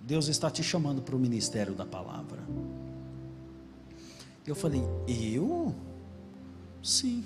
[0.00, 2.42] Deus está te chamando para o ministério da palavra.
[4.46, 5.74] Eu falei: Eu?
[6.82, 7.24] Sim.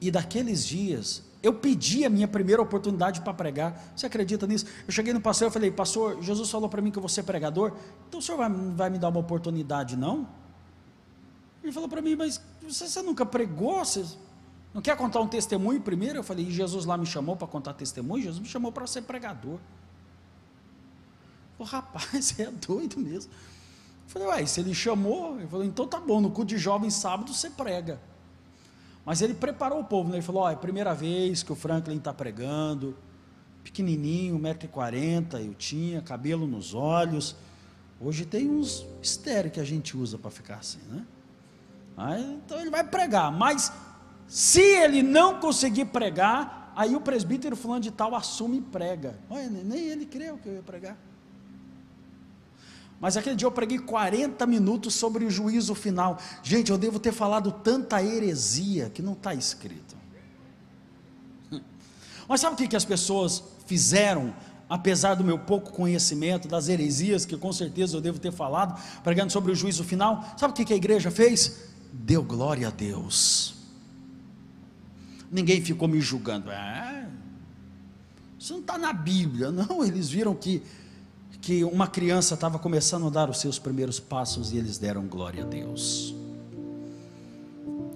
[0.00, 3.92] E daqueles dias, eu pedi a minha primeira oportunidade para pregar.
[3.96, 4.64] Você acredita nisso?
[4.86, 7.22] Eu cheguei no pastor e falei, pastor, Jesus falou para mim que eu vou ser
[7.24, 7.72] pregador.
[8.08, 10.26] Então o senhor vai, vai me dar uma oportunidade, não?
[11.62, 13.84] Ele falou para mim, mas você, você, nunca pregou?
[13.84, 14.04] Você
[14.74, 16.18] não quer contar um testemunho primeiro?
[16.18, 18.22] Eu falei, Jesus lá me chamou para contar testemunho?
[18.22, 19.58] Jesus me chamou para ser pregador.
[21.58, 23.30] Falei, rapaz, você é doido mesmo.
[23.32, 26.94] Eu falei, uai, se ele chamou, ele falou, então tá bom, no culto de jovens
[26.94, 28.00] sábado você prega.
[29.04, 30.16] Mas ele preparou o povo, né?
[30.16, 32.96] ele falou: ó, é a primeira vez que o Franklin está pregando,
[33.64, 37.36] pequenininho, 1,40m eu tinha, cabelo nos olhos.
[38.00, 41.04] Hoje tem uns estéreo que a gente usa para ficar assim, né?
[41.96, 43.72] Aí, então ele vai pregar, mas
[44.26, 49.18] se ele não conseguir pregar, aí o presbítero fulano de tal assume e prega.
[49.28, 50.96] Olha, nem ele creu que eu ia pregar.
[53.02, 56.18] Mas aquele dia eu preguei 40 minutos sobre o juízo final.
[56.40, 59.96] Gente, eu devo ter falado tanta heresia que não está escrito.
[62.28, 64.32] Mas sabe o que, que as pessoas fizeram,
[64.70, 69.32] apesar do meu pouco conhecimento, das heresias que com certeza eu devo ter falado, pregando
[69.32, 70.24] sobre o juízo final?
[70.36, 71.70] Sabe o que, que a igreja fez?
[71.92, 73.51] Deu glória a Deus.
[75.32, 76.50] Ninguém ficou me julgando.
[76.50, 77.08] É,
[78.38, 79.50] isso não está na Bíblia.
[79.50, 80.62] Não, eles viram que
[81.42, 85.42] que uma criança estava começando a dar os seus primeiros passos e eles deram glória
[85.42, 86.14] a Deus.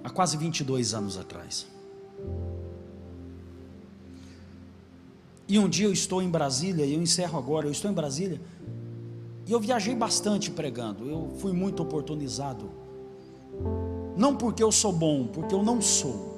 [0.03, 1.65] Há quase 22 anos atrás.
[5.47, 8.41] E um dia eu estou em Brasília, e eu encerro agora, eu estou em Brasília,
[9.45, 12.69] e eu viajei bastante pregando, eu fui muito oportunizado.
[14.17, 16.36] Não porque eu sou bom, porque eu não sou.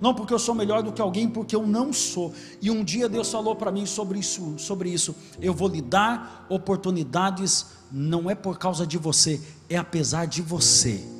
[0.00, 2.32] Não porque eu sou melhor do que alguém, porque eu não sou.
[2.62, 5.14] E um dia Deus falou para mim sobre isso, sobre isso.
[5.40, 11.17] Eu vou lhe dar oportunidades, não é por causa de você, é apesar de você.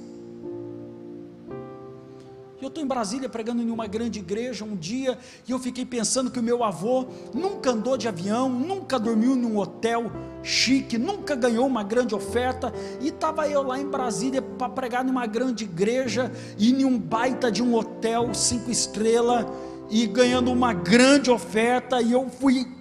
[2.61, 6.29] Eu estou em Brasília pregando em uma grande igreja um dia e eu fiquei pensando
[6.29, 10.11] que o meu avô nunca andou de avião, nunca dormiu em um hotel
[10.43, 15.25] chique, nunca ganhou uma grande oferta e estava eu lá em Brasília para pregar numa
[15.25, 19.47] grande igreja e em um baita de um hotel cinco estrelas
[19.89, 22.78] e ganhando uma grande oferta e eu fui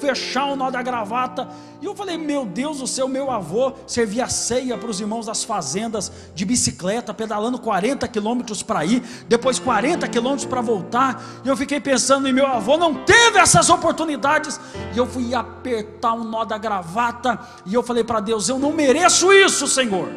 [0.00, 1.48] fechar o nó da gravata.
[1.80, 5.44] E eu falei: Meu Deus do céu, meu avô servia ceia para os irmãos das
[5.44, 11.22] fazendas de bicicleta, pedalando 40 quilômetros para ir, depois 40 quilômetros para voltar.
[11.44, 14.60] E eu fiquei pensando: e meu avô não teve essas oportunidades.
[14.94, 17.38] E eu fui apertar o nó da gravata.
[17.64, 20.08] E eu falei para Deus: Eu não mereço isso, Senhor.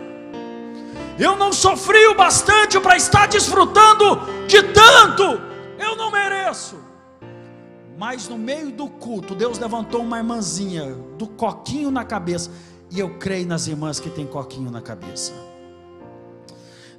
[1.18, 5.42] Eu não sofri o bastante para estar desfrutando de tanto.
[5.78, 6.89] Eu não mereço.
[8.00, 12.50] Mas no meio do culto, Deus levantou uma irmãzinha do coquinho na cabeça.
[12.90, 15.34] E eu creio nas irmãs que tem coquinho na cabeça.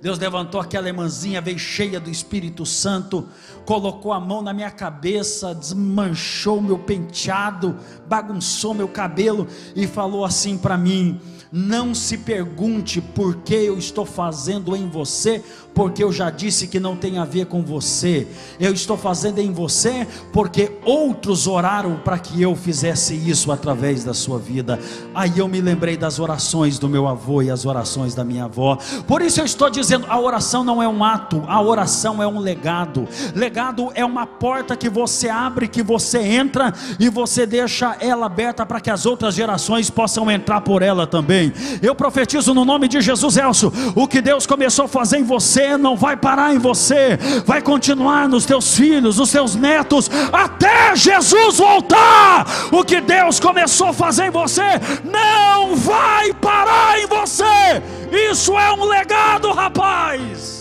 [0.03, 3.27] Deus levantou aquela irmãzinha, veio cheia do Espírito Santo,
[3.65, 10.59] colocou a mão na minha cabeça, desmanchou meu penteado, bagunçou meu cabelo e falou assim
[10.59, 11.19] para mim:
[11.51, 15.43] Não se pergunte por que eu estou fazendo em você
[15.75, 18.27] porque eu já disse que não tem a ver com você.
[18.59, 24.13] Eu estou fazendo em você porque outros oraram para que eu fizesse isso através da
[24.13, 24.79] sua vida.
[25.15, 28.79] Aí eu me lembrei das orações do meu avô e as orações da minha avó.
[29.07, 32.39] Por isso eu estou dizendo, a oração não é um ato, a oração é um
[32.39, 33.09] legado.
[33.35, 38.67] Legado é uma porta que você abre, que você entra e você deixa ela aberta
[38.67, 41.53] para que as outras gerações possam entrar por ela também.
[41.81, 45.60] Eu profetizo no nome de Jesus Elso, o que Deus começou a fazer em você
[45.61, 50.97] você não vai parar em você, vai continuar nos teus filhos, nos teus netos, até
[50.97, 52.47] Jesus voltar.
[52.73, 54.63] O que Deus começou a fazer em você
[55.05, 57.83] não vai parar em você.
[58.31, 60.59] Isso é um legado, rapaz.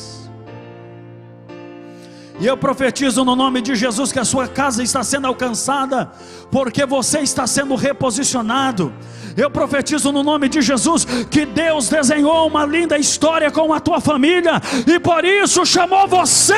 [2.40, 6.12] E eu profetizo no nome de Jesus que a sua casa está sendo alcançada,
[6.52, 8.94] porque você está sendo reposicionado.
[9.36, 14.00] Eu profetizo no nome de Jesus que Deus desenhou uma linda história com a tua
[14.00, 14.54] família
[14.88, 16.54] e por isso chamou você.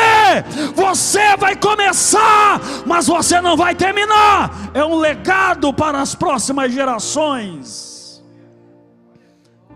[0.75, 4.71] Você vai começar, mas você não vai terminar.
[4.73, 8.23] É um legado para as próximas gerações.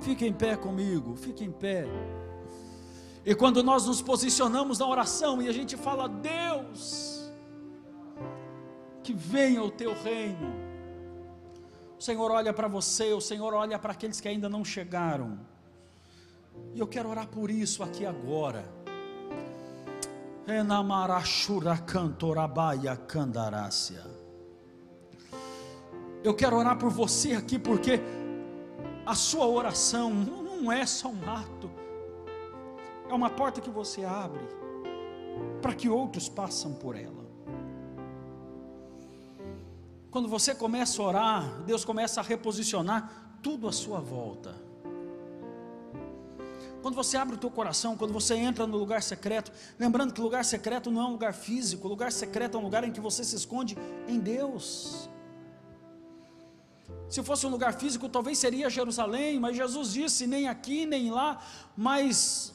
[0.02, 1.88] Fique em pé comigo, fique em pé.
[3.26, 7.32] E quando nós nos posicionamos na oração e a gente fala, Deus,
[9.02, 10.65] que venha o teu reino,
[11.98, 15.40] o Senhor olha para você, o Senhor olha para aqueles que ainda não chegaram.
[16.74, 18.66] E eu quero orar por isso aqui agora.
[22.98, 23.00] Cantorabaia.
[26.24, 28.00] Eu quero orar por você aqui porque
[29.06, 31.70] a sua oração não é só um ato,
[33.10, 34.42] é uma porta que você abre
[35.62, 37.25] para que outros passem por ela.
[40.16, 43.12] Quando você começa a orar, Deus começa a reposicionar
[43.44, 44.56] tudo à sua volta.
[46.82, 50.46] Quando você abre o teu coração, quando você entra no lugar secreto, lembrando que lugar
[50.46, 53.36] secreto não é um lugar físico, lugar secreto é um lugar em que você se
[53.36, 55.10] esconde em Deus.
[57.10, 61.42] Se fosse um lugar físico, talvez seria Jerusalém, mas Jesus disse: nem aqui, nem lá,
[61.76, 62.54] mas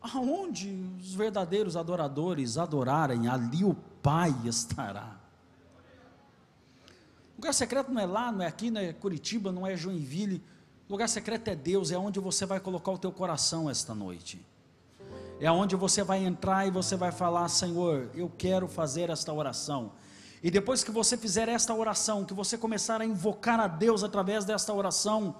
[0.00, 5.21] aonde os verdadeiros adoradores adorarem, ali o Pai estará.
[7.42, 10.40] Lugar secreto não é lá, não é aqui, não é Curitiba, não é Joinville.
[10.88, 14.40] Lugar secreto é Deus, é onde você vai colocar o teu coração esta noite.
[15.40, 19.90] É onde você vai entrar e você vai falar: Senhor, eu quero fazer esta oração.
[20.40, 24.44] E depois que você fizer esta oração, que você começar a invocar a Deus através
[24.44, 25.34] desta oração,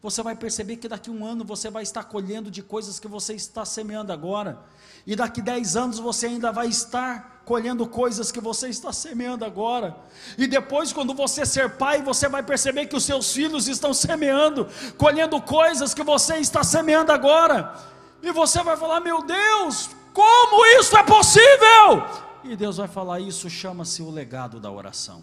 [0.00, 3.08] você vai perceber que daqui a um ano você vai estar colhendo de coisas que
[3.08, 4.60] você está semeando agora,
[5.04, 9.96] e daqui dez anos você ainda vai estar colhendo coisas que você está semeando agora,
[10.38, 14.68] e depois, quando você ser pai, você vai perceber que os seus filhos estão semeando,
[14.96, 17.74] colhendo coisas que você está semeando agora,
[18.22, 22.06] e você vai falar: Meu Deus, como isso é possível?
[22.44, 25.20] E Deus vai falar: Isso chama-se o legado da oração.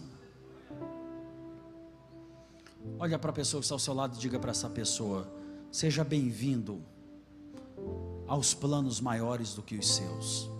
[2.98, 5.26] Olha para a pessoa que está ao seu lado e diga para essa pessoa:
[5.72, 6.84] seja bem-vindo
[8.26, 10.57] aos planos maiores do que os seus.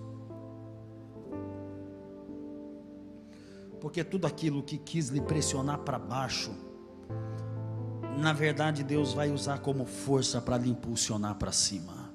[3.81, 6.51] Porque tudo aquilo que quis lhe pressionar para baixo,
[8.19, 12.09] na verdade Deus vai usar como força para lhe impulsionar para cima.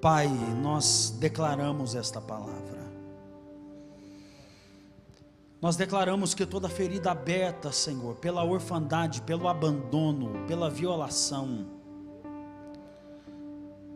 [0.00, 0.28] Pai,
[0.62, 2.78] nós declaramos esta palavra.
[5.60, 11.66] Nós declaramos que toda ferida aberta, Senhor, pela orfandade, pelo abandono, pela violação,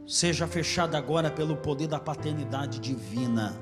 [0.04, 3.56] seja fechada agora pelo poder da paternidade divina.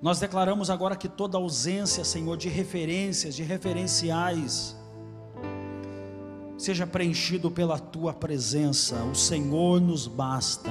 [0.00, 4.76] Nós declaramos agora que toda ausência, Senhor, de referências, de referenciais,
[6.58, 8.96] seja preenchido pela tua presença.
[9.04, 10.70] O Senhor nos basta.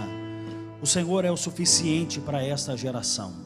[0.82, 3.46] O Senhor é o suficiente para esta geração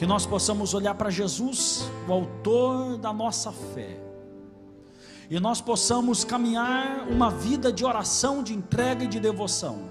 [0.00, 4.00] que nós possamos olhar para Jesus, o autor da nossa fé,
[5.28, 9.90] e nós possamos caminhar uma vida de oração, de entrega e de devoção,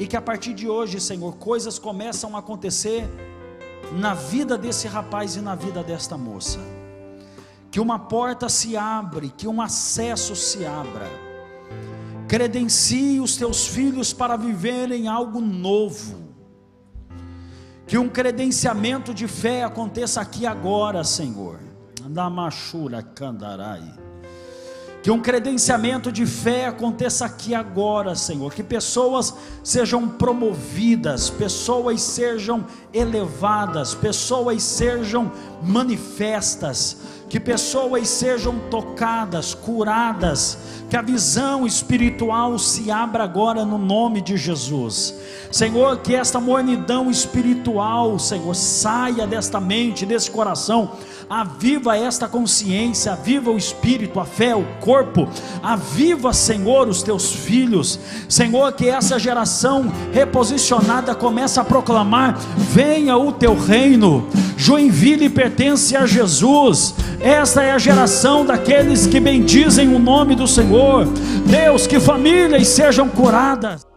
[0.00, 3.06] e que a partir de hoje, Senhor, coisas começam a acontecer
[3.92, 6.58] na vida desse rapaz e na vida desta moça,
[7.70, 11.06] que uma porta se abre, que um acesso se abra,
[12.26, 16.16] credencie os teus filhos para viverem algo novo,
[17.86, 21.60] que um credenciamento de fé aconteça aqui agora, Senhor.
[22.08, 24.09] Namashura Kandarai.
[25.02, 28.52] Que um credenciamento de fé aconteça aqui agora, Senhor.
[28.52, 29.34] Que pessoas
[29.64, 35.32] sejam promovidas, pessoas sejam elevadas, pessoas sejam
[35.62, 36.98] manifestas,
[37.30, 40.58] que pessoas sejam tocadas, curadas,
[40.90, 45.14] que a visão espiritual se abra agora no nome de Jesus.
[45.50, 50.92] Senhor, que esta mornidão espiritual, Senhor, saia desta mente, desse coração,
[51.30, 55.28] aviva esta consciência, aviva o espírito, a fé, o corpo,
[55.62, 63.30] aviva, Senhor, os teus filhos, Senhor, que essa geração reposicionada comece a proclamar: venha o
[63.30, 64.28] teu reino.
[64.56, 66.94] Joinville pertence a Jesus.
[67.20, 71.06] Esta é a geração daqueles que bendizem o nome do Senhor.
[71.46, 73.89] Deus, que famílias sejam curadas.